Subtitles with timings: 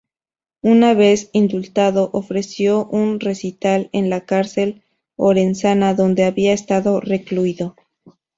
[0.63, 4.81] Una vez indultado, ofreció un recital en la cárcel
[5.15, 7.75] orensana donde había estado recluido.